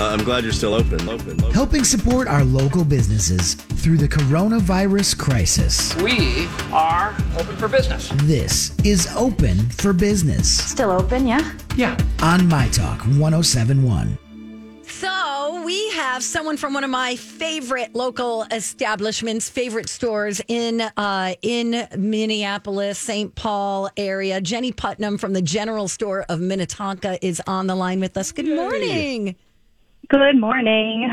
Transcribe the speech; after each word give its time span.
Uh, 0.00 0.04
I'm 0.04 0.24
glad 0.24 0.44
you're 0.44 0.52
still 0.54 0.72
open. 0.72 0.98
Open. 1.10 1.38
open. 1.38 1.52
helping 1.52 1.84
support 1.84 2.26
our 2.26 2.42
local 2.42 2.84
businesses 2.84 3.52
through 3.52 3.98
the 3.98 4.08
coronavirus 4.08 5.18
crisis. 5.18 5.94
We 5.96 6.48
are 6.72 7.14
open 7.38 7.54
for 7.58 7.68
business. 7.68 8.10
This 8.22 8.74
is 8.82 9.14
Open 9.14 9.58
for 9.68 9.92
Business 9.92 10.48
Still 10.48 10.90
open, 10.90 11.26
yeah? 11.26 11.52
Yeah. 11.76 11.98
on 12.22 12.48
My 12.48 12.68
Talk 12.68 13.00
1071. 13.02 14.16
So 14.84 15.62
we 15.66 15.90
have 15.90 16.22
someone 16.22 16.56
from 16.56 16.72
one 16.72 16.82
of 16.82 16.90
my 16.90 17.16
favorite 17.16 17.94
local 17.94 18.46
establishments, 18.50 19.50
favorite 19.50 19.90
stores 19.90 20.40
in 20.48 20.80
uh, 20.80 21.34
in 21.42 21.86
Minneapolis, 21.98 22.98
St. 22.98 23.34
Paul 23.34 23.90
area. 23.98 24.40
Jenny 24.40 24.72
Putnam 24.72 25.18
from 25.18 25.34
the 25.34 25.42
General 25.42 25.88
Store 25.88 26.24
of 26.30 26.40
Minnetonka 26.40 27.22
is 27.24 27.42
on 27.46 27.66
the 27.66 27.74
line 27.74 28.00
with 28.00 28.16
us. 28.16 28.32
Good 28.32 28.46
morning. 28.46 29.36
Good 30.10 30.40
morning. 30.40 31.08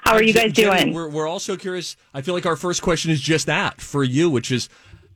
How 0.00 0.14
are 0.14 0.22
you 0.22 0.32
guys 0.32 0.54
doing? 0.54 0.94
We're, 0.94 1.10
we're 1.10 1.28
also 1.28 1.58
curious. 1.58 1.94
I 2.14 2.22
feel 2.22 2.32
like 2.32 2.46
our 2.46 2.56
first 2.56 2.80
question 2.80 3.10
is 3.10 3.20
just 3.20 3.44
that 3.44 3.82
for 3.82 4.02
you, 4.02 4.30
which 4.30 4.50
is 4.50 4.70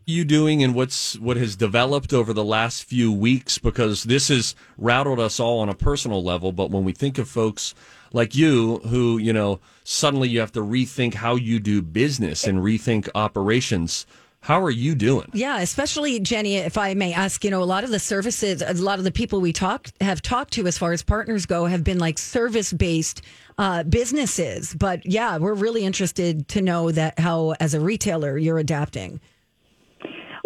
you 0.04 0.26
doing 0.26 0.62
and 0.62 0.74
what's 0.74 1.18
what 1.18 1.38
has 1.38 1.56
developed 1.56 2.12
over 2.12 2.34
the 2.34 2.44
last 2.44 2.84
few 2.84 3.10
weeks 3.10 3.56
because 3.56 4.02
this 4.02 4.28
has 4.28 4.54
rattled 4.76 5.18
us 5.18 5.40
all 5.40 5.60
on 5.60 5.70
a 5.70 5.74
personal 5.74 6.22
level. 6.22 6.52
But 6.52 6.70
when 6.70 6.84
we 6.84 6.92
think 6.92 7.16
of 7.16 7.30
folks 7.30 7.74
like 8.12 8.34
you 8.34 8.76
who, 8.80 9.16
you 9.16 9.32
know, 9.32 9.60
suddenly 9.82 10.28
you 10.28 10.40
have 10.40 10.52
to 10.52 10.60
rethink 10.60 11.14
how 11.14 11.34
you 11.34 11.58
do 11.58 11.80
business 11.80 12.44
and 12.44 12.58
rethink 12.58 13.08
operations. 13.14 14.04
How 14.40 14.62
are 14.62 14.70
you 14.70 14.94
doing? 14.94 15.28
Yeah, 15.34 15.58
especially 15.58 16.20
Jenny, 16.20 16.56
if 16.56 16.78
I 16.78 16.94
may 16.94 17.12
ask, 17.12 17.44
you 17.44 17.50
know, 17.50 17.62
a 17.62 17.64
lot 17.64 17.84
of 17.84 17.90
the 17.90 17.98
services, 17.98 18.62
a 18.62 18.72
lot 18.74 18.98
of 18.98 19.04
the 19.04 19.10
people 19.10 19.40
we 19.40 19.52
talk 19.52 19.88
have 20.00 20.22
talked 20.22 20.52
to 20.54 20.66
as 20.66 20.78
far 20.78 20.92
as 20.92 21.02
partners 21.02 21.44
go 21.44 21.66
have 21.66 21.84
been 21.84 21.98
like 21.98 22.18
service 22.18 22.72
based 22.72 23.20
uh, 23.58 23.82
businesses. 23.82 24.74
But 24.74 25.04
yeah, 25.04 25.38
we're 25.38 25.54
really 25.54 25.84
interested 25.84 26.48
to 26.48 26.62
know 26.62 26.90
that 26.92 27.18
how, 27.18 27.54
as 27.60 27.74
a 27.74 27.80
retailer, 27.80 28.38
you're 28.38 28.58
adapting. 28.58 29.20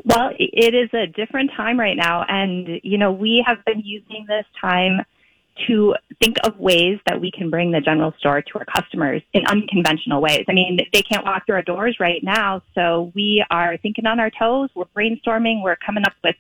Well, 0.05 0.31
it 0.39 0.75
is 0.75 0.91
a 0.95 1.07
different 1.07 1.53
time 1.57 1.79
right 1.79 1.97
now. 1.97 2.25
And, 2.27 2.81
you 2.83 2.99
know, 2.99 3.13
we 3.13 3.45
have 3.47 3.65
been 3.65 3.83
using 3.85 4.25
this 4.27 4.47
time 4.61 5.05
to 5.69 5.95
think 6.23 6.37
of 6.45 6.59
ways 6.59 6.99
that 7.07 7.21
we 7.21 7.31
can 7.31 7.51
bring 7.51 7.71
the 7.73 7.81
general 7.81 8.13
store 8.19 8.43
to 8.43 8.59
our 8.59 8.65
customers 8.65 9.23
in 9.33 9.47
unconventional 9.47 10.21
ways. 10.21 10.45
I 10.49 10.53
mean, 10.53 10.79
they 10.93 11.03
can't 11.03 11.25
walk 11.25 11.47
through 11.47 11.57
our 11.57 11.63
doors 11.63 11.97
right 12.01 12.23
now. 12.23 12.63
So 12.75 13.13
we 13.15 13.45
are 13.51 13.77
thinking 13.77 14.07
on 14.07 14.19
our 14.19 14.31
toes. 14.31 14.71
We're 14.75 14.85
brainstorming. 14.97 15.63
We're 15.63 15.77
coming 15.77 16.05
up 16.05 16.15
with 16.25 16.37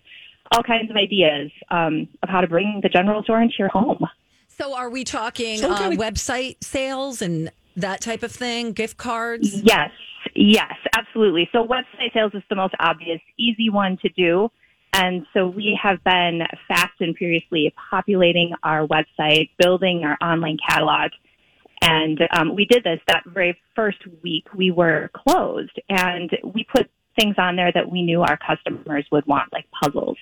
all 0.51 0.63
kinds 0.63 0.91
of 0.91 0.97
ideas 0.97 1.51
um, 1.71 2.09
of 2.23 2.29
how 2.29 2.41
to 2.41 2.47
bring 2.47 2.81
the 2.83 2.89
general 2.89 3.23
store 3.23 3.41
into 3.41 3.55
your 3.59 3.69
home. 3.69 4.05
So, 4.49 4.75
are 4.77 4.91
we 4.91 5.03
talking 5.05 5.59
So 5.59 5.71
uh, 5.73 5.79
kinda- 5.79 5.97
website 5.97 6.63
sales 6.63 7.23
and 7.23 7.51
that 7.77 8.01
type 8.01 8.23
of 8.23 8.33
thing, 8.33 8.73
gift 8.73 8.97
cards? 8.99 9.63
Yes, 9.63 9.91
yes, 10.35 10.75
absolutely. 10.97 11.49
So 11.53 11.67
website 11.67 12.13
sales 12.13 12.33
is 12.35 12.43
the 12.51 12.57
most 12.57 12.75
obvious, 12.79 13.21
easy 13.39 13.71
one 13.71 13.97
to 14.03 14.09
do. 14.11 14.51
And 14.93 15.27
so 15.33 15.47
we 15.47 15.79
have 15.83 16.03
been 16.05 16.43
fast 16.69 17.01
and 17.01 17.17
furiously 17.17 17.73
populating 17.91 18.53
our 18.63 18.87
website, 18.87 19.51
building 19.59 20.05
our 20.05 20.19
online 20.23 20.59
catalog. 20.69 21.13
And 21.81 22.21
um, 22.31 22.55
we 22.55 22.65
did 22.67 22.85
this 22.85 23.01
that 23.09 23.25
very 23.27 23.59
first 23.75 23.99
week 24.23 24.47
we 24.55 24.71
were 24.71 25.11
closed 25.15 25.81
and 25.89 26.31
we 26.45 26.65
put 26.65 26.89
things 27.19 27.35
on 27.39 27.57
there 27.57 27.73
that 27.73 27.91
we 27.91 28.03
knew 28.03 28.23
our 28.23 28.39
customers 28.39 29.05
would 29.11 29.27
want, 29.27 29.53
like 29.53 29.67
puzzles 29.83 30.17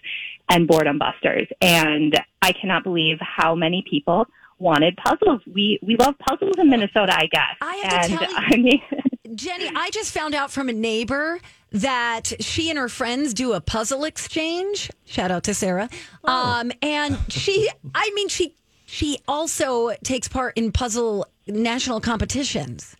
and 0.48 0.66
boredom 0.66 0.98
busters. 0.98 1.46
And 1.60 2.18
I 2.42 2.52
cannot 2.52 2.82
believe 2.84 3.18
how 3.20 3.54
many 3.54 3.84
people 3.88 4.26
wanted 4.58 4.96
puzzles. 4.96 5.40
We 5.52 5.78
we 5.82 5.96
love 5.96 6.14
puzzles 6.18 6.54
in 6.58 6.68
Minnesota, 6.70 7.14
I 7.16 7.26
guess. 7.26 7.56
I 7.60 7.76
have 7.76 7.90
to 7.90 7.96
and 7.96 8.18
tell 8.20 8.30
you- 8.30 8.36
I 8.36 8.56
mean 8.56 8.82
Jenny, 9.34 9.70
I 9.74 9.90
just 9.90 10.12
found 10.12 10.34
out 10.34 10.50
from 10.50 10.68
a 10.68 10.72
neighbor 10.72 11.40
that 11.72 12.32
she 12.40 12.68
and 12.68 12.78
her 12.78 12.88
friends 12.88 13.32
do 13.34 13.52
a 13.52 13.60
puzzle 13.60 14.04
exchange. 14.04 14.90
Shout 15.04 15.30
out 15.30 15.44
to 15.44 15.54
Sarah. 15.54 15.88
Um, 16.24 16.72
and 16.82 17.18
she, 17.28 17.68
I 17.94 18.10
mean, 18.14 18.28
she 18.28 18.54
she 18.86 19.20
also 19.28 19.92
takes 20.02 20.26
part 20.26 20.56
in 20.56 20.72
puzzle 20.72 21.26
national 21.46 22.00
competitions. 22.00 22.96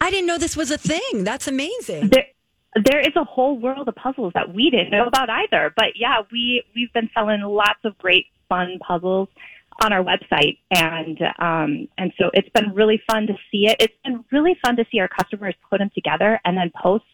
I 0.00 0.10
didn't 0.10 0.26
know 0.26 0.36
this 0.36 0.56
was 0.56 0.70
a 0.70 0.78
thing. 0.78 1.24
That's 1.24 1.48
amazing. 1.48 2.08
there 2.08 2.26
there 2.84 3.00
is 3.00 3.14
a 3.16 3.24
whole 3.24 3.58
world 3.58 3.88
of 3.88 3.94
puzzles 3.94 4.32
that 4.34 4.54
we 4.54 4.70
didn't 4.70 4.90
know 4.90 5.06
about 5.06 5.30
either. 5.30 5.72
But 5.74 5.96
yeah, 5.96 6.22
we 6.30 6.64
we've 6.74 6.92
been 6.92 7.08
selling 7.14 7.40
lots 7.40 7.80
of 7.84 7.96
great 7.98 8.26
fun 8.48 8.78
puzzles 8.86 9.28
on 9.80 9.92
our 9.92 10.04
website 10.04 10.58
and 10.70 11.18
um 11.38 11.88
and 11.98 12.12
so 12.18 12.30
it's 12.34 12.48
been 12.50 12.72
really 12.74 13.00
fun 13.10 13.26
to 13.26 13.34
see 13.50 13.66
it. 13.66 13.76
It's 13.80 13.94
been 14.04 14.24
really 14.30 14.56
fun 14.64 14.76
to 14.76 14.84
see 14.90 15.00
our 15.00 15.08
customers 15.08 15.54
put 15.68 15.78
them 15.78 15.90
together 15.94 16.40
and 16.44 16.56
then 16.56 16.70
post 16.80 17.04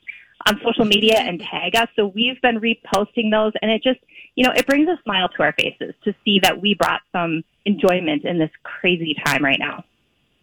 on 0.47 0.61
social 0.65 0.85
media 0.85 1.19
and 1.19 1.41
tag 1.41 1.77
us. 1.77 1.89
So 1.97 2.07
we've 2.07 2.41
been 2.43 2.61
reposting 2.61 3.31
those 3.31 3.53
and 3.63 3.71
it 3.71 3.83
just 3.83 4.01
you 4.35 4.45
know, 4.45 4.53
it 4.55 4.67
brings 4.67 4.89
a 4.89 4.97
smile 5.03 5.29
to 5.31 5.43
our 5.43 5.53
faces 5.53 5.95
to 6.05 6.15
see 6.25 6.39
that 6.41 6.61
we 6.61 6.75
brought 6.75 7.01
some 7.11 7.43
enjoyment 7.65 8.25
in 8.25 8.39
this 8.39 8.51
crazy 8.63 9.17
time 9.25 9.45
right 9.45 9.59
now. 9.59 9.85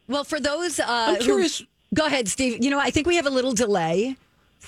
Well, 0.08 0.26
for 0.26 0.40
those, 0.40 0.80
uh, 0.80 0.86
I'm 1.20 1.22
who- 1.22 1.48
go 1.94 2.06
ahead, 2.06 2.28
Steve. 2.28 2.64
You 2.64 2.70
know, 2.70 2.80
I 2.80 2.92
think 2.92 3.08
we 3.08 3.16
have 3.16 3.26
a 3.26 3.30
little 3.30 3.54
delay, 3.54 4.18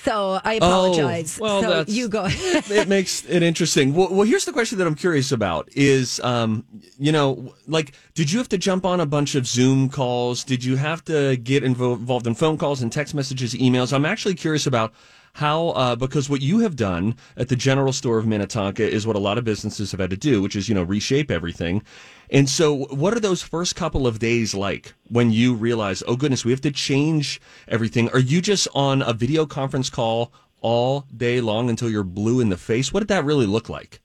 so 0.04 0.40
I 0.44 0.54
Oh, 0.54 0.56
apologize. 0.92 1.38
well, 1.40 1.62
so 1.62 1.84
you 1.88 2.08
go. 2.08 2.24
ahead. 2.26 2.70
it 2.70 2.88
makes 2.88 3.24
it 3.26 3.42
interesting. 3.42 3.94
Well, 3.94 4.08
well, 4.10 4.26
here's 4.26 4.44
the 4.44 4.52
question 4.52 4.78
that 4.78 4.86
I'm 4.86 4.94
curious 4.94 5.32
about: 5.32 5.68
is 5.72 6.20
um, 6.20 6.64
you 6.98 7.12
know, 7.12 7.54
like, 7.66 7.92
did 8.14 8.30
you 8.32 8.38
have 8.38 8.48
to 8.50 8.58
jump 8.58 8.84
on 8.84 9.00
a 9.00 9.06
bunch 9.06 9.34
of 9.34 9.46
Zoom 9.46 9.88
calls? 9.88 10.44
Did 10.44 10.64
you 10.64 10.76
have 10.76 11.04
to 11.06 11.36
get 11.36 11.62
invo- 11.62 11.96
involved 11.96 12.26
in 12.26 12.34
phone 12.34 12.58
calls 12.58 12.82
and 12.82 12.92
text 12.92 13.14
messages, 13.14 13.54
emails? 13.54 13.92
I'm 13.92 14.04
actually 14.06 14.34
curious 14.34 14.66
about 14.66 14.92
how 15.38 15.68
uh, 15.68 15.94
because 15.94 16.28
what 16.28 16.42
you 16.42 16.58
have 16.58 16.74
done 16.74 17.14
at 17.36 17.48
the 17.48 17.54
General 17.54 17.92
Store 17.92 18.18
of 18.18 18.26
Minnetonka 18.26 18.82
is 18.82 19.06
what 19.06 19.14
a 19.14 19.20
lot 19.20 19.38
of 19.38 19.44
businesses 19.44 19.92
have 19.92 20.00
had 20.00 20.10
to 20.10 20.16
do, 20.16 20.42
which 20.42 20.56
is 20.56 20.68
you 20.68 20.74
know 20.74 20.82
reshape 20.82 21.30
everything. 21.30 21.82
And 22.28 22.48
so, 22.48 22.86
what 22.86 23.14
are 23.14 23.20
those 23.20 23.40
first 23.40 23.76
couple 23.76 24.08
of 24.08 24.18
days 24.18 24.52
like 24.52 24.94
when 25.08 25.30
you 25.30 25.54
realize, 25.54 26.02
oh 26.08 26.16
goodness, 26.16 26.44
we 26.44 26.50
have 26.50 26.60
to 26.62 26.72
change 26.72 27.40
everything? 27.68 28.08
Are 28.10 28.18
you 28.18 28.42
just 28.42 28.66
on 28.74 29.00
a 29.00 29.12
video 29.12 29.46
conference 29.46 29.88
call 29.90 30.32
all 30.60 31.06
day 31.16 31.40
long 31.40 31.70
until 31.70 31.88
you're 31.88 32.02
blue 32.02 32.40
in 32.40 32.48
the 32.48 32.56
face? 32.56 32.92
What 32.92 33.00
did 33.00 33.08
that 33.08 33.24
really 33.24 33.46
look 33.46 33.68
like? 33.68 34.00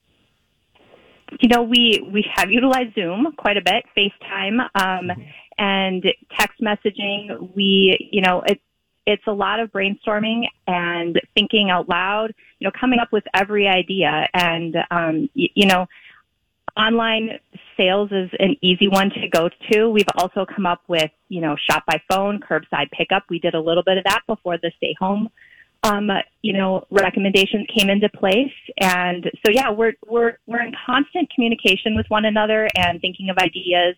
you 1.40 1.50
know, 1.50 1.64
we 1.64 2.08
we 2.14 2.24
have 2.36 2.52
utilized 2.52 2.94
Zoom 2.94 3.34
quite 3.40 3.58
a 3.58 3.62
bit, 3.62 3.86
FaceTime, 3.98 4.60
um, 4.76 5.10
and 5.58 6.04
text 6.38 6.62
messaging. 6.62 7.56
We, 7.56 8.10
you 8.12 8.22
know, 8.22 8.44
it's 8.46 8.62
it's 9.06 9.24
a 9.28 9.32
lot 9.32 9.60
of 9.60 9.72
brainstorming 9.72 10.48
and 10.68 11.20
thinking 11.36 11.70
out 11.70 11.90
loud. 11.90 12.34
You 12.60 12.68
know, 12.68 12.72
coming 12.80 13.00
up 13.00 13.12
with 13.12 13.24
every 13.34 13.68
idea, 13.68 14.28
and 14.34 14.76
um, 14.92 15.30
y- 15.36 15.50
you 15.54 15.66
know, 15.66 15.88
online 16.78 17.40
sales 17.78 18.12
is 18.12 18.30
an 18.40 18.56
easy 18.62 18.88
one 18.88 19.10
to 19.12 19.28
go 19.28 19.50
to. 19.72 19.90
We've 19.90 20.06
also 20.18 20.46
come 20.46 20.66
up 20.66 20.82
with, 20.88 21.12
you 21.30 21.42
know, 21.42 21.56
shop 21.70 21.84
by 21.86 22.02
phone, 22.10 22.40
curbside 22.40 22.92
pickup. 22.92 23.24
We 23.30 23.40
did 23.40 23.54
a 23.54 23.60
little 23.60 23.84
bit 23.84 23.98
of 23.98 24.04
that 24.06 24.22
before 24.28 24.58
the 24.58 24.72
stay 24.78 24.96
home 25.00 25.30
um, 25.84 26.10
you 26.42 26.54
know, 26.54 26.86
recommendations 26.90 27.68
came 27.68 27.90
into 27.90 28.10
place. 28.10 28.54
And 28.80 29.30
so, 29.46 29.52
yeah, 29.52 29.70
we're, 29.70 29.94
we're, 30.08 30.38
we're 30.48 30.62
in 30.62 30.74
constant 30.86 31.30
communication 31.34 31.96
with 31.96 32.06
one 32.10 32.26
another 32.26 32.70
and 32.76 33.02
thinking 33.02 33.30
of 33.30 33.38
ideas 33.38 33.96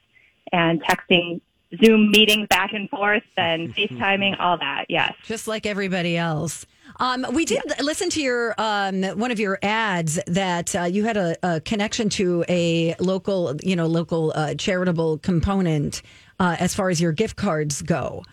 and 0.51 0.83
texting 0.83 1.41
Zoom 1.83 2.11
meetings 2.11 2.47
back 2.47 2.73
and 2.73 2.89
forth 2.89 3.23
and 3.37 3.73
FaceTiming, 3.75 4.39
all 4.39 4.57
that. 4.57 4.85
Yes. 4.89 5.13
just 5.23 5.47
like 5.47 5.65
everybody 5.65 6.17
else. 6.17 6.65
Um, 6.97 7.25
we 7.33 7.45
did 7.45 7.61
listen 7.81 8.09
to 8.11 8.21
your 8.21 8.55
um, 8.57 9.03
one 9.03 9.31
of 9.31 9.39
your 9.39 9.59
ads 9.61 10.19
that 10.27 10.75
uh, 10.75 10.83
you 10.83 11.03
had 11.03 11.17
a, 11.17 11.35
a 11.43 11.59
connection 11.59 12.09
to 12.09 12.45
a 12.47 12.95
local, 12.99 13.55
you 13.61 13.75
know, 13.75 13.87
local 13.87 14.31
uh, 14.35 14.53
charitable 14.53 15.17
component 15.17 16.01
uh, 16.39 16.55
as 16.59 16.73
far 16.73 16.89
as 16.89 17.01
your 17.01 17.11
gift 17.11 17.35
cards 17.35 17.81
go. 17.81 18.23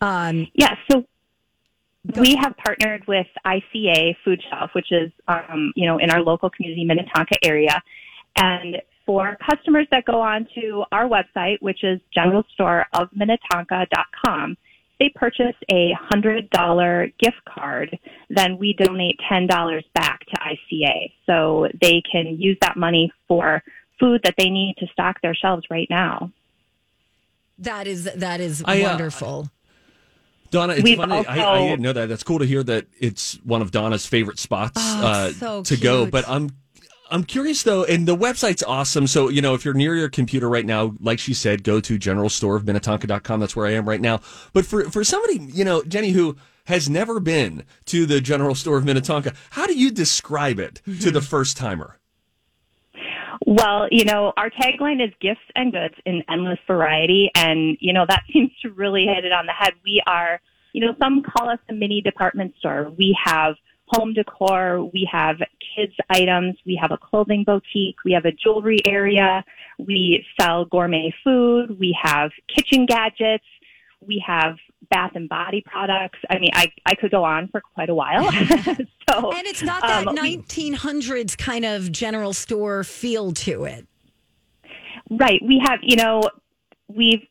Um, 0.00 0.46
Yeah. 0.54 0.76
So 0.90 1.04
we 2.16 2.36
have 2.36 2.56
partnered 2.56 3.06
with 3.06 3.26
ICA 3.44 4.16
Food 4.24 4.42
Shelf, 4.48 4.70
which 4.72 4.90
is, 4.90 5.10
um, 5.28 5.72
you 5.76 5.86
know, 5.86 5.98
in 5.98 6.10
our 6.10 6.22
local 6.22 6.48
community 6.48 6.84
Minnetonka 6.84 7.44
area. 7.44 7.82
And 8.36 8.80
for 9.10 9.36
customers 9.44 9.88
that 9.90 10.04
go 10.04 10.20
on 10.20 10.46
to 10.54 10.84
our 10.92 11.08
website, 11.08 11.60
which 11.60 11.82
is 11.82 12.00
generalstoreofminnetonka.com, 12.16 14.56
they 15.00 15.08
purchase 15.16 15.56
a 15.68 15.90
$100 16.12 17.12
gift 17.18 17.44
card, 17.52 17.98
then 18.28 18.56
we 18.56 18.72
donate 18.74 19.18
$10 19.28 19.82
back 19.94 20.20
to 20.26 20.36
ICA. 20.36 21.10
So 21.26 21.66
they 21.82 22.00
can 22.10 22.40
use 22.40 22.56
that 22.60 22.76
money 22.76 23.12
for 23.26 23.64
food 23.98 24.20
that 24.22 24.34
they 24.38 24.48
need 24.48 24.76
to 24.78 24.86
stock 24.92 25.20
their 25.22 25.34
shelves 25.34 25.64
right 25.70 25.88
now. 25.90 26.30
that 27.58 27.88
is 27.88 28.04
that 28.04 28.40
is 28.40 28.62
I, 28.64 28.82
uh, 28.82 28.90
wonderful. 28.90 29.50
Donna, 30.52 30.74
it's 30.74 30.84
We've 30.84 30.98
funny. 30.98 31.26
I, 31.26 31.54
I 31.54 31.58
didn't 31.68 31.82
know 31.82 31.94
that. 31.94 32.08
That's 32.08 32.22
cool 32.22 32.38
to 32.38 32.46
hear 32.46 32.62
that 32.62 32.86
it's 33.00 33.40
one 33.44 33.60
of 33.62 33.72
Donna's 33.72 34.06
favorite 34.06 34.38
spots 34.38 34.74
Oh, 34.76 35.06
uh, 35.06 35.32
so 35.32 35.64
to 35.64 35.76
go. 35.76 36.06
But 36.06 36.28
I'm 36.28 36.50
I'm 37.10 37.24
curious 37.24 37.62
though, 37.62 37.84
and 37.84 38.06
the 38.06 38.16
website's 38.16 38.62
awesome. 38.62 39.06
So, 39.06 39.28
you 39.28 39.42
know, 39.42 39.54
if 39.54 39.64
you're 39.64 39.74
near 39.74 39.94
your 39.96 40.08
computer 40.08 40.48
right 40.48 40.64
now, 40.64 40.94
like 41.00 41.18
she 41.18 41.34
said, 41.34 41.64
go 41.64 41.80
to 41.80 41.98
general 41.98 42.28
store 42.28 42.56
of 42.56 42.64
Minnetonka.com. 42.64 43.40
That's 43.40 43.56
where 43.56 43.66
I 43.66 43.72
am 43.72 43.88
right 43.88 44.00
now. 44.00 44.20
But 44.52 44.64
for, 44.64 44.88
for 44.90 45.02
somebody, 45.02 45.40
you 45.52 45.64
know, 45.64 45.82
Jenny, 45.82 46.10
who 46.10 46.36
has 46.64 46.88
never 46.88 47.18
been 47.18 47.64
to 47.86 48.06
the 48.06 48.20
general 48.20 48.54
store 48.54 48.76
of 48.76 48.84
Minnetonka, 48.84 49.34
how 49.50 49.66
do 49.66 49.76
you 49.76 49.90
describe 49.90 50.60
it 50.60 50.76
to 50.84 51.10
the 51.10 51.18
mm-hmm. 51.18 51.18
first 51.20 51.56
timer? 51.56 51.98
Well, 53.46 53.88
you 53.90 54.04
know, 54.04 54.32
our 54.36 54.50
tagline 54.50 55.04
is 55.04 55.12
gifts 55.20 55.40
and 55.56 55.72
goods 55.72 55.94
in 56.06 56.22
endless 56.28 56.58
variety. 56.66 57.30
And, 57.34 57.76
you 57.80 57.92
know, 57.92 58.04
that 58.08 58.22
seems 58.32 58.50
to 58.62 58.70
really 58.70 59.06
hit 59.06 59.24
it 59.24 59.32
on 59.32 59.46
the 59.46 59.52
head. 59.52 59.72
We 59.84 60.02
are, 60.06 60.40
you 60.72 60.86
know, 60.86 60.94
some 61.00 61.22
call 61.22 61.48
us 61.48 61.58
a 61.68 61.72
mini 61.72 62.00
department 62.00 62.54
store. 62.58 62.92
We 62.96 63.16
have 63.24 63.56
home 63.86 64.14
decor, 64.14 64.84
we 64.84 65.08
have 65.10 65.38
kids 65.74 65.92
items, 66.08 66.56
we 66.66 66.78
have 66.80 66.90
a 66.90 66.98
clothing 66.98 67.44
boutique, 67.44 67.96
we 68.04 68.12
have 68.12 68.24
a 68.24 68.32
jewelry 68.32 68.78
area, 68.86 69.44
we 69.78 70.24
sell 70.38 70.64
gourmet 70.64 71.12
food, 71.24 71.78
we 71.78 71.96
have 72.00 72.30
kitchen 72.54 72.86
gadgets, 72.86 73.44
we 74.00 74.22
have 74.26 74.56
bath 74.90 75.12
and 75.14 75.28
body 75.28 75.62
products. 75.64 76.18
I 76.28 76.38
mean, 76.38 76.50
I, 76.54 76.72
I 76.86 76.94
could 76.94 77.10
go 77.10 77.24
on 77.24 77.48
for 77.48 77.60
quite 77.60 77.88
a 77.88 77.94
while. 77.94 78.30
so, 79.10 79.32
And 79.32 79.46
it's 79.46 79.62
not 79.62 79.82
that 79.82 80.08
um, 80.08 80.16
1900s 80.16 81.36
kind 81.36 81.64
of 81.64 81.92
general 81.92 82.32
store 82.32 82.84
feel 82.84 83.32
to 83.32 83.64
it. 83.64 83.86
Right. 85.10 85.40
We 85.46 85.60
have, 85.64 85.80
you 85.82 85.96
know, 85.96 86.22
we've 86.88 87.22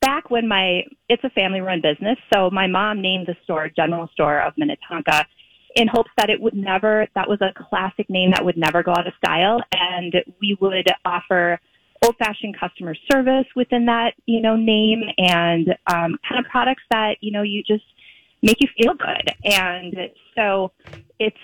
back 0.00 0.30
when 0.30 0.48
my 0.48 0.82
it's 1.08 1.24
a 1.24 1.30
family 1.30 1.60
run 1.60 1.80
business, 1.80 2.18
so 2.32 2.50
my 2.50 2.66
mom 2.66 3.00
named 3.00 3.26
the 3.26 3.36
store 3.44 3.68
General 3.68 4.08
Store 4.12 4.40
of 4.40 4.54
Minnetonka 4.56 5.26
in 5.76 5.88
hopes 5.88 6.10
that 6.16 6.30
it 6.30 6.40
would 6.40 6.54
never 6.54 7.06
that 7.14 7.28
was 7.28 7.40
a 7.40 7.52
classic 7.68 8.08
name 8.08 8.30
that 8.30 8.44
would 8.44 8.56
never 8.56 8.82
go 8.82 8.92
out 8.92 9.06
of 9.06 9.12
style 9.22 9.60
and 9.72 10.14
we 10.40 10.56
would 10.60 10.88
offer 11.04 11.60
old 12.04 12.16
fashioned 12.16 12.58
customer 12.58 12.94
service 13.10 13.46
within 13.56 13.86
that, 13.86 14.12
you 14.26 14.40
know, 14.40 14.56
name 14.56 15.02
and 15.18 15.68
um 15.86 16.18
kind 16.28 16.44
of 16.44 16.50
products 16.50 16.82
that, 16.90 17.16
you 17.20 17.32
know, 17.32 17.42
you 17.42 17.62
just 17.62 17.84
make 18.42 18.60
you 18.60 18.68
feel 18.76 18.94
good. 18.94 19.34
And 19.44 19.94
so 20.36 20.72
it's 21.18 21.36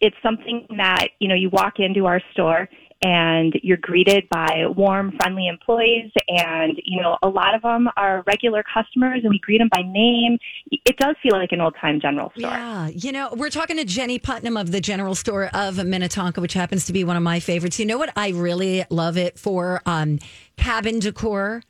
it's 0.00 0.16
something 0.22 0.66
that 0.76 1.08
you 1.18 1.28
know 1.28 1.34
you 1.34 1.48
walk 1.50 1.74
into 1.78 2.06
our 2.06 2.20
store 2.32 2.68
and 3.04 3.52
you're 3.62 3.76
greeted 3.76 4.26
by 4.30 4.64
warm 4.76 5.12
friendly 5.20 5.46
employees 5.46 6.10
and 6.28 6.80
you 6.84 7.00
know 7.00 7.16
a 7.22 7.28
lot 7.28 7.54
of 7.54 7.62
them 7.62 7.88
are 7.96 8.24
regular 8.26 8.64
customers 8.72 9.20
and 9.22 9.30
we 9.30 9.38
greet 9.38 9.58
them 9.58 9.68
by 9.70 9.82
name 9.82 10.38
it 10.70 10.96
does 10.96 11.14
feel 11.22 11.38
like 11.38 11.52
an 11.52 11.60
old 11.60 11.76
time 11.80 12.00
general 12.00 12.32
store 12.36 12.50
Yeah, 12.50 12.88
you 12.88 13.12
know, 13.12 13.30
we're 13.36 13.50
talking 13.50 13.76
to 13.76 13.84
Jenny 13.84 14.18
Putnam 14.18 14.56
of 14.56 14.72
the 14.72 14.80
General 14.80 15.14
Store 15.14 15.50
of 15.54 15.84
Minnetonka, 15.84 16.40
which 16.40 16.54
happens 16.54 16.86
to 16.86 16.92
be 16.92 17.04
one 17.04 17.16
of 17.16 17.22
my 17.22 17.40
favorites. 17.40 17.78
You 17.78 17.86
know 17.86 17.98
what 17.98 18.12
I 18.16 18.30
really 18.30 18.84
love 18.90 19.16
it 19.16 19.38
for? 19.38 19.82
Um, 19.86 20.18
cabin 20.56 20.98
decor, 20.98 21.62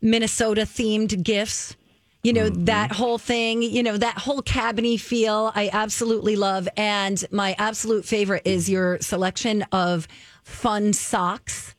Minnesota 0.00 0.62
themed 0.62 1.22
gifts. 1.22 1.76
You 2.22 2.32
know, 2.32 2.50
that 2.50 2.92
whole 2.92 3.18
thing, 3.18 3.62
you 3.62 3.82
know, 3.82 3.96
that 3.96 4.16
whole 4.16 4.42
cabiny 4.42 4.98
feel, 4.98 5.50
I 5.56 5.70
absolutely 5.72 6.36
love. 6.36 6.68
And 6.76 7.24
my 7.32 7.56
absolute 7.58 8.04
favorite 8.04 8.42
is 8.44 8.70
your 8.70 9.00
selection 9.00 9.64
of 9.72 10.06
fun 10.42 10.92
socks 10.92 11.74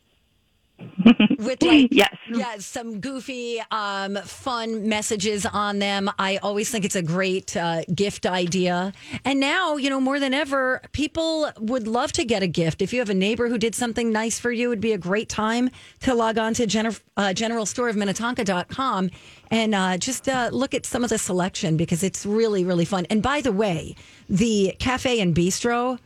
with 1.40 1.62
like 1.62 1.88
Yes. 1.92 2.14
yeah 2.30 2.58
some 2.58 3.00
goofy 3.00 3.62
um 3.72 4.16
fun 4.18 4.90
messages 4.90 5.46
on 5.46 5.80
them. 5.80 6.10
I 6.20 6.38
always 6.38 6.70
think 6.72 6.84
it's 6.84 6.96
a 6.96 7.02
great 7.02 7.56
uh, 7.56 7.84
gift 7.96 8.26
idea. 8.26 8.92
And 9.24 9.40
now 9.40 9.78
you 9.78 9.90
know 9.90 10.02
more 10.02 10.20
than 10.20 10.34
ever 10.34 10.82
people 10.92 11.50
would 11.60 11.88
love 11.88 12.12
to 12.14 12.26
get 12.26 12.44
a 12.44 12.48
gift. 12.48 12.82
If 12.82 12.92
you 12.92 13.00
have 13.00 13.10
a 13.10 13.14
neighbor 13.14 13.48
who 13.48 13.58
did 13.58 13.76
something 13.76 14.12
nice 14.12 14.40
for 14.40 14.52
you 14.52 14.72
it'd 14.72 14.82
be 14.82 14.92
a 14.94 14.98
great 14.98 15.30
time 15.30 15.70
to 16.02 16.14
log 16.14 16.38
on 16.38 16.54
to 16.56 16.66
Gener- 16.68 17.00
uh, 17.16 17.34
general 17.34 17.66
store 17.66 17.88
of 17.88 17.96
minnetonka.com 17.96 19.10
and 19.52 19.76
uh, 19.76 19.98
just 19.98 20.28
uh, 20.28 20.50
look 20.52 20.74
at 20.74 20.86
some 20.86 21.04
of 21.04 21.10
the 21.12 21.18
selection 21.20 21.78
because 21.78 22.04
it's 22.04 22.26
really 22.26 22.66
really 22.66 22.86
fun. 22.86 23.06
And 23.10 23.22
by 23.22 23.40
the 23.40 23.54
way 23.54 23.96
the 24.28 24.76
cafe 24.80 25.22
and 25.22 25.34
bistro 25.34 26.00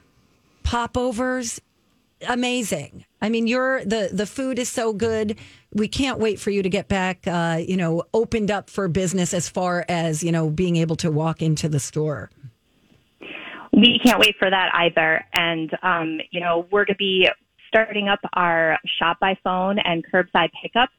popovers 0.63 1.61
amazing. 2.27 3.05
I 3.21 3.29
mean, 3.29 3.47
you're 3.47 3.83
the 3.83 4.09
the 4.11 4.25
food 4.25 4.59
is 4.59 4.69
so 4.69 4.93
good. 4.93 5.37
We 5.73 5.87
can't 5.87 6.19
wait 6.19 6.39
for 6.39 6.49
you 6.49 6.63
to 6.63 6.69
get 6.69 6.87
back. 6.87 7.27
Uh, 7.27 7.61
you 7.65 7.77
know, 7.77 8.03
opened 8.13 8.51
up 8.51 8.69
for 8.69 8.87
business 8.87 9.33
as 9.33 9.49
far 9.49 9.85
as 9.89 10.23
you 10.23 10.31
know 10.31 10.49
being 10.49 10.75
able 10.77 10.95
to 10.97 11.11
walk 11.11 11.41
into 11.41 11.67
the 11.67 11.79
store. 11.79 12.29
we 13.73 13.99
can't 14.03 14.19
wait 14.19 14.35
for 14.39 14.49
that 14.49 14.69
either 14.73 15.23
and 15.33 15.77
um 15.83 16.19
you 16.31 16.39
know 16.39 16.65
we're 16.71 16.85
going 16.85 16.95
to 16.95 16.95
be 16.95 17.29
starting 17.67 18.07
up 18.07 18.19
our 18.33 18.77
shop 18.97 19.19
by 19.19 19.37
phone 19.43 19.77
and 19.79 20.03
curbside 20.11 20.49
pickup 20.61 20.89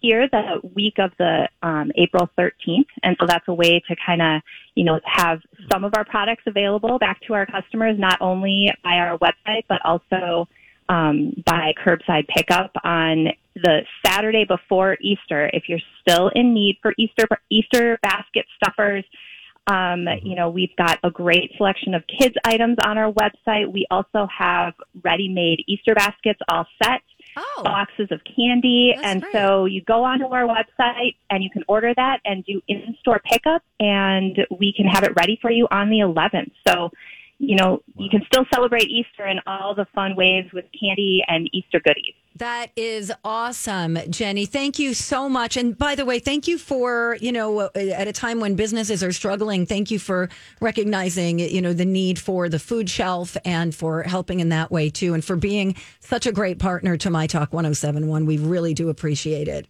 here 0.00 0.28
the 0.30 0.60
week 0.74 0.94
of 0.98 1.10
the 1.18 1.48
um, 1.62 1.92
April 1.96 2.28
13th. 2.38 2.86
And 3.02 3.16
so 3.20 3.26
that's 3.26 3.46
a 3.48 3.54
way 3.54 3.82
to 3.88 3.96
kind 4.04 4.22
of, 4.22 4.42
you 4.74 4.84
know, 4.84 4.98
have 5.04 5.40
some 5.70 5.84
of 5.84 5.92
our 5.94 6.04
products 6.04 6.44
available 6.46 6.98
back 6.98 7.20
to 7.26 7.34
our 7.34 7.46
customers, 7.46 7.98
not 7.98 8.16
only 8.20 8.70
by 8.82 8.94
our 8.94 9.18
website, 9.18 9.64
but 9.68 9.80
also 9.84 10.48
um, 10.90 11.32
by 11.46 11.72
curbside 11.82 12.26
pickup 12.28 12.72
on 12.84 13.28
the 13.54 13.80
Saturday 14.04 14.44
before 14.44 14.96
Easter. 15.00 15.48
If 15.52 15.64
you're 15.68 15.78
still 16.00 16.30
in 16.34 16.52
need 16.52 16.78
for 16.82 16.92
Easter, 16.98 17.26
Easter 17.50 17.98
basket 18.02 18.44
stuffers, 18.56 19.04
um, 19.66 20.06
you 20.22 20.34
know, 20.34 20.50
we've 20.50 20.74
got 20.76 20.98
a 21.04 21.10
great 21.10 21.52
selection 21.56 21.94
of 21.94 22.02
kids 22.18 22.34
items 22.44 22.76
on 22.84 22.98
our 22.98 23.12
website. 23.12 23.72
We 23.72 23.86
also 23.90 24.26
have 24.36 24.74
ready-made 25.04 25.64
Easter 25.68 25.94
baskets 25.94 26.40
all 26.48 26.66
set 26.82 27.02
Oh, 27.36 27.62
boxes 27.62 28.08
of 28.10 28.20
candy. 28.36 28.94
And 29.02 29.22
great. 29.22 29.32
so 29.32 29.64
you 29.64 29.82
go 29.82 30.04
onto 30.04 30.26
our 30.26 30.46
website 30.46 31.14
and 31.30 31.42
you 31.44 31.50
can 31.50 31.62
order 31.68 31.92
that 31.94 32.18
and 32.24 32.44
do 32.44 32.60
in 32.68 32.96
store 33.00 33.20
pickup 33.24 33.62
and 33.78 34.36
we 34.58 34.72
can 34.76 34.86
have 34.86 35.04
it 35.04 35.12
ready 35.16 35.38
for 35.40 35.50
you 35.50 35.68
on 35.70 35.90
the 35.90 35.98
11th. 35.98 36.52
So, 36.66 36.90
you 37.40 37.56
know, 37.56 37.82
you 37.96 38.10
can 38.10 38.20
still 38.26 38.44
celebrate 38.52 38.84
Easter 38.88 39.26
in 39.26 39.40
all 39.46 39.74
the 39.74 39.86
fun 39.94 40.14
ways 40.14 40.44
with 40.52 40.66
candy 40.78 41.22
and 41.26 41.48
Easter 41.54 41.80
goodies. 41.80 42.14
that 42.36 42.70
is 42.76 43.10
awesome, 43.24 43.98
Jenny. 44.10 44.44
Thank 44.44 44.78
you 44.78 44.92
so 44.92 45.26
much. 45.26 45.56
And 45.56 45.76
by 45.76 45.94
the 45.94 46.04
way, 46.04 46.18
thank 46.18 46.46
you 46.46 46.58
for 46.58 47.16
you 47.18 47.32
know 47.32 47.70
at 47.74 48.06
a 48.06 48.12
time 48.12 48.40
when 48.40 48.56
businesses 48.56 49.02
are 49.02 49.10
struggling. 49.10 49.64
Thank 49.64 49.90
you 49.90 49.98
for 49.98 50.28
recognizing 50.60 51.38
you 51.38 51.62
know 51.62 51.72
the 51.72 51.86
need 51.86 52.18
for 52.18 52.50
the 52.50 52.58
food 52.58 52.90
shelf 52.90 53.38
and 53.46 53.74
for 53.74 54.02
helping 54.02 54.40
in 54.40 54.50
that 54.50 54.70
way 54.70 54.90
too, 54.90 55.14
and 55.14 55.24
for 55.24 55.36
being 55.36 55.74
such 56.00 56.26
a 56.26 56.32
great 56.32 56.58
partner 56.58 56.98
to 56.98 57.08
My 57.08 57.26
Talk 57.26 57.54
1071. 57.54 58.26
We 58.26 58.36
really 58.36 58.74
do 58.74 58.90
appreciate 58.90 59.48
it. 59.48 59.66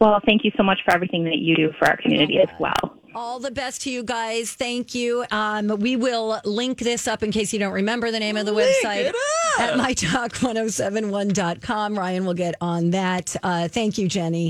Well, 0.00 0.20
thank 0.24 0.44
you 0.44 0.52
so 0.56 0.62
much 0.62 0.78
for 0.84 0.94
everything 0.94 1.24
that 1.24 1.38
you 1.38 1.56
do 1.56 1.72
for 1.78 1.88
our 1.88 1.96
community 1.96 2.38
as 2.38 2.48
well. 2.60 2.99
All 3.14 3.38
the 3.40 3.50
best 3.50 3.82
to 3.82 3.90
you 3.90 4.02
guys. 4.02 4.52
Thank 4.52 4.94
you. 4.94 5.24
Um, 5.30 5.68
we 5.80 5.96
will 5.96 6.40
link 6.44 6.78
this 6.78 7.08
up 7.08 7.22
in 7.22 7.32
case 7.32 7.52
you 7.52 7.58
don't 7.58 7.72
remember 7.72 8.10
the 8.10 8.20
name 8.20 8.36
of 8.36 8.44
the 8.46 8.52
website 8.52 9.10
it 9.10 9.14
at 9.58 9.74
mytalk1071.com. 9.74 11.98
Ryan 11.98 12.24
will 12.24 12.34
get 12.34 12.54
on 12.60 12.90
that. 12.90 13.34
Uh, 13.42 13.66
thank 13.68 13.98
you, 13.98 14.06
Jenny. 14.08 14.48